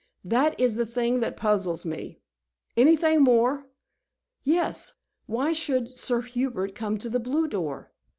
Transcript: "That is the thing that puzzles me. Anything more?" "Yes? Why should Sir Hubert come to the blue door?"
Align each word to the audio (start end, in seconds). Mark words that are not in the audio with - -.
"That 0.23 0.59
is 0.59 0.77
the 0.77 0.85
thing 0.87 1.19
that 1.19 1.37
puzzles 1.37 1.85
me. 1.85 2.21
Anything 2.75 3.21
more?" 3.21 3.67
"Yes? 4.41 4.93
Why 5.27 5.53
should 5.53 5.89
Sir 5.95 6.21
Hubert 6.23 6.73
come 6.73 6.97
to 6.97 7.07
the 7.07 7.19
blue 7.19 7.47
door?" 7.47 7.91